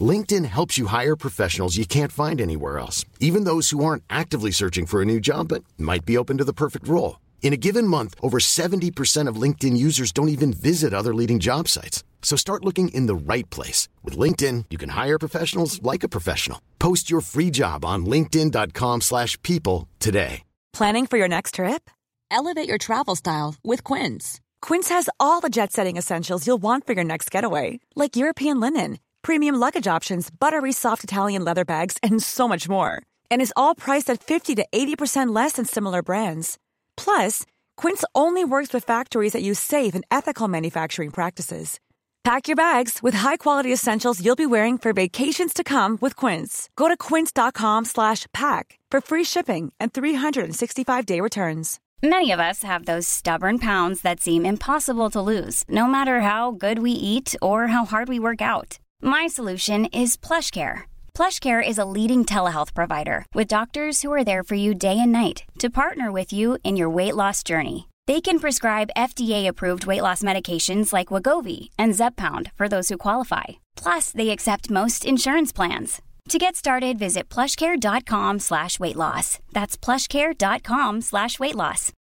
[0.00, 4.52] LinkedIn helps you hire professionals you can't find anywhere else, even those who aren't actively
[4.52, 7.18] searching for a new job but might be open to the perfect role.
[7.42, 11.66] In a given month, over 70% of LinkedIn users don't even visit other leading job
[11.66, 12.04] sites.
[12.22, 13.88] So start looking in the right place.
[14.04, 16.60] With LinkedIn, you can hire professionals like a professional.
[16.78, 20.42] Post your free job on linkedin.com slash people today.
[20.72, 21.90] Planning for your next trip?
[22.30, 24.40] Elevate your travel style with Quince.
[24.62, 28.98] Quince has all the jet-setting essentials you'll want for your next getaway, like European linen,
[29.22, 33.02] premium luggage options, buttery soft Italian leather bags, and so much more.
[33.30, 36.56] And is all priced at 50 to 80% less than similar brands.
[36.96, 37.44] Plus,
[37.76, 41.80] Quince only works with factories that use safe and ethical manufacturing practices.
[42.22, 46.68] Pack your bags with high-quality essentials you'll be wearing for vacations to come with Quince.
[46.76, 51.80] Go to quince.com slash pack for free shipping and 365-day returns.
[52.02, 56.50] Many of us have those stubborn pounds that seem impossible to lose, no matter how
[56.50, 58.78] good we eat or how hard we work out.
[59.02, 60.82] My solution is PlushCare.
[61.14, 65.12] PlushCare is a leading telehealth provider with doctors who are there for you day and
[65.12, 67.88] night to partner with you in your weight loss journey.
[68.06, 73.60] They can prescribe FDA-approved weight loss medications like Wagovi and Zepbound for those who qualify.
[73.76, 76.00] Plus, they accept most insurance plans.
[76.30, 79.38] To get started, visit plushcare.com slash weight loss.
[79.52, 81.92] That's plushcare.com slash weight loss.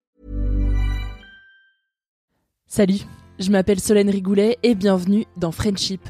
[2.66, 3.06] Salut,
[3.38, 6.00] je m'appelle Solène Rigoulet et bienvenue dans Friendship.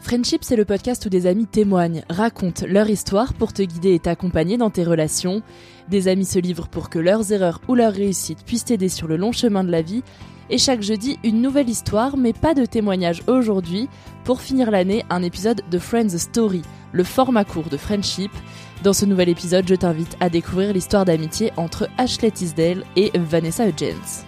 [0.00, 3.98] Friendship, c'est le podcast où des amis témoignent, racontent leur histoire pour te guider et
[3.98, 5.42] t'accompagner dans tes relations.
[5.88, 9.16] Des amis se livrent pour que leurs erreurs ou leurs réussites puissent t'aider sur le
[9.16, 10.04] long chemin de la vie.
[10.48, 13.88] Et chaque jeudi, une nouvelle histoire, mais pas de témoignage aujourd'hui.
[14.24, 16.62] Pour finir l'année, un épisode de Friends Story,
[16.92, 18.30] le format court de Friendship.
[18.84, 23.66] Dans ce nouvel épisode, je t'invite à découvrir l'histoire d'amitié entre Ashley Tisdale et Vanessa
[23.66, 24.24] Hudgens.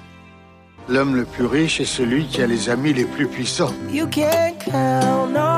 [0.89, 3.75] L'homme le plus riche est celui qui a les amis les plus puissants.
[3.93, 5.58] You can count on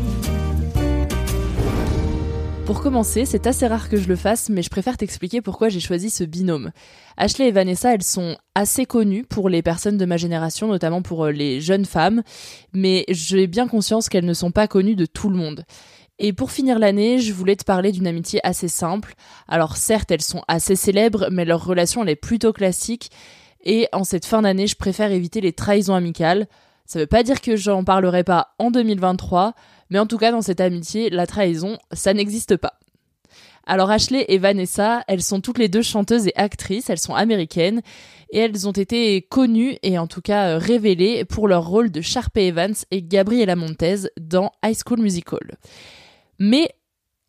[2.71, 5.81] Pour commencer, c'est assez rare que je le fasse, mais je préfère t'expliquer pourquoi j'ai
[5.81, 6.71] choisi ce binôme.
[7.17, 11.25] Ashley et Vanessa, elles sont assez connues pour les personnes de ma génération, notamment pour
[11.25, 12.23] euh, les jeunes femmes,
[12.71, 15.65] mais j'ai bien conscience qu'elles ne sont pas connues de tout le monde.
[16.17, 19.15] Et pour finir l'année, je voulais te parler d'une amitié assez simple.
[19.49, 23.11] Alors certes, elles sont assez célèbres, mais leur relation elle est plutôt classique.
[23.65, 26.47] Et en cette fin d'année, je préfère éviter les trahisons amicales.
[26.85, 29.55] Ça veut pas dire que j'en parlerai pas en 2023,
[29.91, 32.79] mais en tout cas dans cette amitié, la trahison, ça n'existe pas.
[33.67, 37.81] Alors Ashley et Vanessa, elles sont toutes les deux chanteuses et actrices, elles sont américaines
[38.31, 42.47] et elles ont été connues et en tout cas révélées pour leur rôle de Sharpay
[42.47, 45.57] Evans et Gabriella Montez dans High School Musical.
[46.39, 46.69] Mais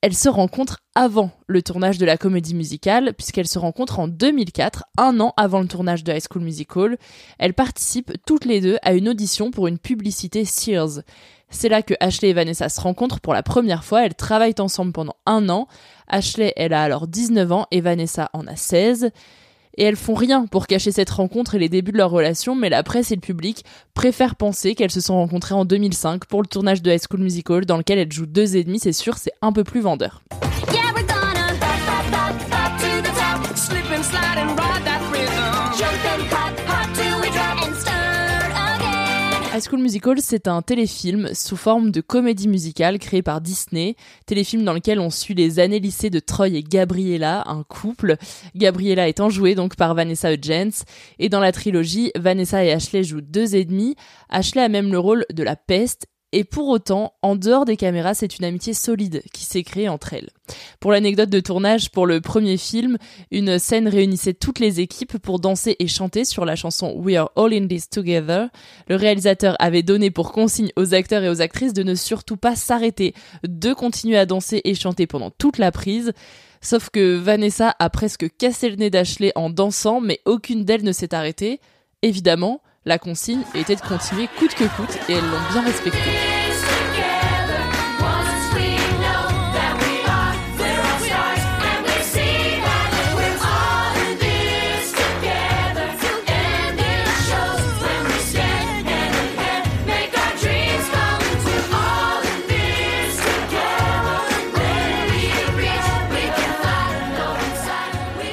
[0.02, 4.84] elles se rencontrent avant le tournage de la comédie musicale, puisqu'elles se rencontrent en 2004,
[4.98, 6.98] un an avant le tournage de High School Musical.
[7.38, 11.02] Elles participent toutes les deux à une audition pour une publicité Sears.
[11.50, 14.04] C'est là que Ashley et Vanessa se rencontrent pour la première fois.
[14.04, 15.68] Elles travaillent ensemble pendant un an.
[16.08, 19.12] Ashley, elle a alors 19 ans et Vanessa en a 16
[19.76, 22.68] et elles font rien pour cacher cette rencontre et les débuts de leur relation, mais
[22.68, 26.48] la presse et le public préfèrent penser qu'elles se sont rencontrées en 2005 pour le
[26.48, 29.32] tournage de High School Musical dans lequel elles jouent deux et demi, c'est sûr, c'est
[29.40, 30.22] un peu plus vendeur.
[39.54, 44.64] High School Musical, c'est un téléfilm sous forme de comédie musicale créé par Disney, téléfilm
[44.64, 48.16] dans lequel on suit les années lycée de Troy et Gabriella, un couple,
[48.54, 50.84] Gabriella étant jouée donc par Vanessa Hudgens,
[51.18, 53.94] et dans la trilogie, Vanessa et Ashley jouent deux et demi,
[54.30, 58.14] Ashley a même le rôle de la peste, et pour autant, en dehors des caméras,
[58.14, 60.30] c'est une amitié solide qui s'est créée entre elles.
[60.80, 62.96] Pour l'anecdote de tournage pour le premier film,
[63.30, 67.30] une scène réunissait toutes les équipes pour danser et chanter sur la chanson We Are
[67.36, 68.48] All in This Together.
[68.88, 72.56] Le réalisateur avait donné pour consigne aux acteurs et aux actrices de ne surtout pas
[72.56, 73.14] s'arrêter,
[73.46, 76.12] de continuer à danser et chanter pendant toute la prise.
[76.62, 80.92] Sauf que Vanessa a presque cassé le nez d'Ashley en dansant, mais aucune d'elles ne
[80.92, 81.60] s'est arrêtée.
[82.02, 85.98] Évidemment, la consigne était de continuer coûte que coûte et elles l'ont bien respecté.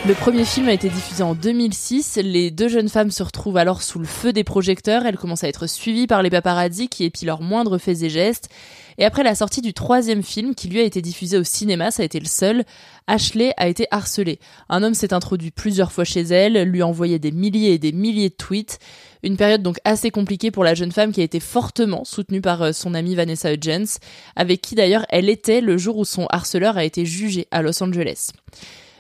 [0.08, 2.20] Le premier film a été diffusé en 2006.
[2.24, 5.06] Les deux jeunes femmes se retrouvent alors sous le feu des projecteurs.
[5.06, 8.50] Elles commencent à être suivies par les paparazzis qui épient leurs moindres faits et gestes.
[8.98, 12.02] Et après la sortie du troisième film, qui lui a été diffusé au cinéma, ça
[12.02, 12.64] a été le seul,
[13.08, 14.40] Ashley a été harcelée.
[14.70, 18.30] Un homme s'est introduit plusieurs fois chez elle, lui envoyait des milliers et des milliers
[18.30, 18.80] de tweets.
[19.22, 22.62] Une période donc assez compliquée pour la jeune femme qui a été fortement soutenue par
[22.62, 24.00] euh, son amie Vanessa Hudgens,
[24.38, 27.84] avec qui d'ailleurs elle était le jour où son harceleur a été jugé à Los
[27.84, 28.32] Angeles.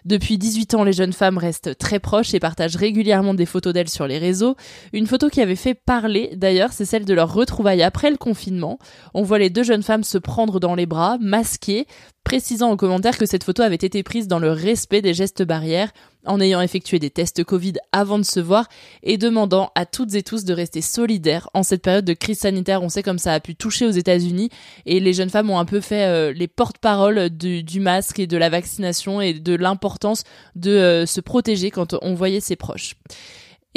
[0.05, 3.89] Depuis 18 ans, les jeunes femmes restent très proches et partagent régulièrement des photos d'elles
[3.89, 4.55] sur les réseaux.
[4.93, 8.79] Une photo qui avait fait parler, d'ailleurs, c'est celle de leur retrouvaille après le confinement.
[9.13, 11.85] On voit les deux jeunes femmes se prendre dans les bras, masquées,
[12.23, 15.91] précisant en commentaire que cette photo avait été prise dans le respect des gestes barrières,
[16.29, 18.67] en ayant effectué des tests Covid avant de se voir
[19.03, 22.83] et demandant à toutes et tous de rester solidaires en cette période de crise sanitaire.
[22.83, 24.49] On sait comme ça a pu toucher aux États-Unis
[24.85, 28.37] et les jeunes femmes ont un peu fait euh, les porte-paroles du, masque et de
[28.37, 30.23] la vaccination et de l'importance
[30.55, 32.95] de euh, se protéger quand on voyait ses proches.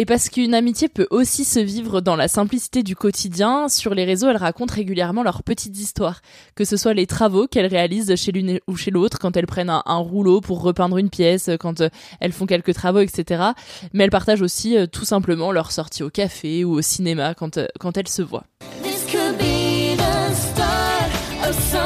[0.02, 4.04] Et parce qu'une amitié peut aussi se vivre dans la simplicité du quotidien, sur les
[4.04, 6.22] réseaux, elles racontent régulièrement leurs petites histoires,
[6.56, 9.70] que ce soit les travaux qu'elles réalisent chez l'une ou chez l'autre, quand elles prennent
[9.70, 11.88] un, rouleau pour repeindre une pièce, quand euh,
[12.19, 13.44] elles font quelques travaux, etc.
[13.93, 17.58] Mais elles partagent aussi euh, tout simplement leur sortie au café ou au cinéma quand,
[17.58, 18.43] euh, elles se voient.
[21.44, 21.81] En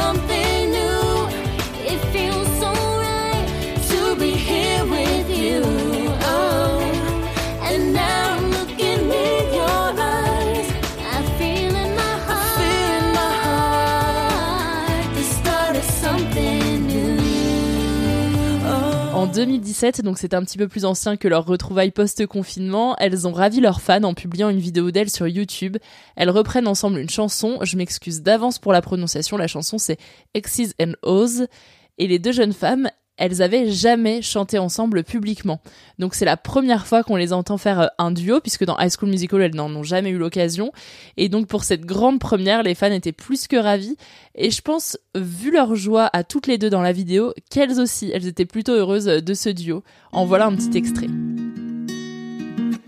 [19.36, 23.60] 2017, donc c'est un petit peu plus ancien que leur retrouvaille post-confinement, elles ont ravi
[23.60, 25.76] leurs fans en publiant une vidéo d'elles sur YouTube.
[26.16, 29.98] Elles reprennent ensemble une chanson, je m'excuse d'avance pour la prononciation, la chanson c'est
[30.34, 31.42] X's and O's.
[31.98, 35.60] Et les deux jeunes femmes, elles avaient jamais chanté ensemble publiquement.
[35.98, 38.90] Donc c'est la première fois qu'on les entend faire euh, un duo, puisque dans High
[38.96, 40.72] School Musical, elles n'en ont jamais eu l'occasion.
[41.16, 43.96] Et donc pour cette grande première, les fans étaient plus que ravis.
[44.34, 48.10] Et je pense, vu leur joie à toutes les deux dans la vidéo, qu'elles aussi,
[48.12, 49.82] elles étaient plutôt heureuses de ce duo.
[50.12, 51.08] En voilà un petit extrait.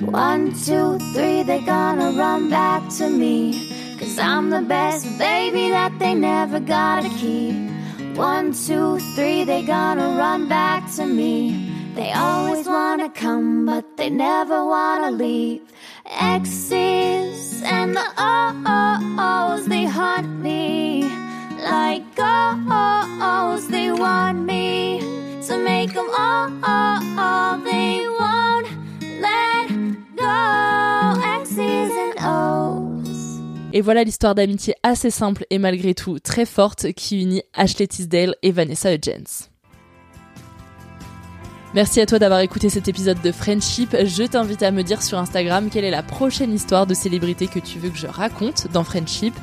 [0.01, 3.53] One, two, three, they're gonna run back to me.
[3.99, 7.55] Cause I'm the best baby that they never gotta keep.
[8.19, 11.71] One, two, three, they gonna run back to me.
[11.95, 15.63] They always wanna come, but they never wanna leave.
[16.05, 21.05] X's and the O's, they haunt me.
[21.63, 24.99] Like O's, they want me
[25.47, 27.59] to make them all, all, all.
[27.59, 28.69] They won't
[29.21, 29.69] let
[30.17, 31.21] go.
[31.41, 32.58] X's and O's.
[33.75, 38.35] Et voilà l'histoire d'amitié assez simple et malgré tout très forte qui unit Ashley Tisdale
[38.43, 39.51] et Vanessa Hudgens.
[41.75, 43.95] Merci à toi d'avoir écouté cet épisode de Friendship.
[44.03, 47.59] Je t'invite à me dire sur Instagram quelle est la prochaine histoire de célébrité que
[47.59, 49.35] tu veux que je raconte dans Friendship.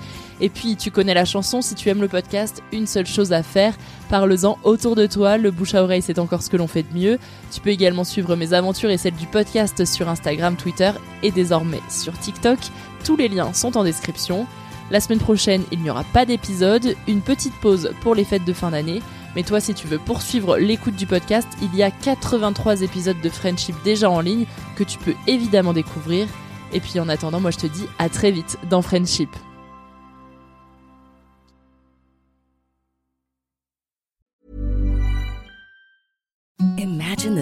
[0.41, 3.41] Et puis, tu connais la chanson, si tu aimes le podcast, une seule chose à
[3.41, 3.73] faire,
[4.09, 6.97] parle-en autour de toi, le bouche à oreille c'est encore ce que l'on fait de
[6.97, 7.19] mieux.
[7.53, 10.91] Tu peux également suivre mes aventures et celles du podcast sur Instagram, Twitter
[11.23, 12.57] et désormais sur TikTok.
[13.05, 14.47] Tous les liens sont en description.
[14.89, 18.53] La semaine prochaine, il n'y aura pas d'épisode, une petite pause pour les fêtes de
[18.53, 19.01] fin d'année.
[19.35, 23.29] Mais toi, si tu veux poursuivre l'écoute du podcast, il y a 83 épisodes de
[23.29, 24.45] Friendship déjà en ligne
[24.75, 26.27] que tu peux évidemment découvrir.
[26.73, 29.29] Et puis en attendant, moi je te dis à très vite dans Friendship.
[36.77, 37.41] Imagine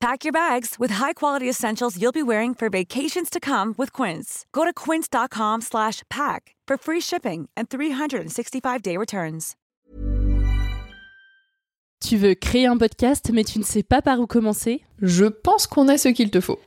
[0.00, 4.44] Pack your bags with high-quality essentials you'll be wearing for vacations to come with Quince.
[4.52, 9.54] Go to quince.com/pack for free shipping and 365-day returns.
[12.04, 14.82] Tu veux créer un podcast mais tu ne sais pas par où commencer?
[15.00, 16.58] Je pense qu'on a ce qu'il te faut.